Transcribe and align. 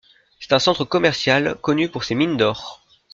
C'est 0.39 0.53
un 0.53 0.57
centre 0.57 0.83
commercial, 0.83 1.57
connu 1.61 1.87
pour 1.87 2.05
ses 2.05 2.15
mines 2.15 2.35
d'or. 2.35 2.81